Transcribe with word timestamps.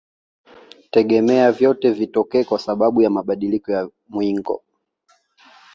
Tegemea 0.91 1.51
vyote 1.51 1.91
vitokee 1.91 2.43
kwa 2.43 2.59
sababu 2.59 3.01
ya 3.01 3.09
mabadiliko 3.09 3.71
ya 3.71 3.89
mwingo 4.09 4.63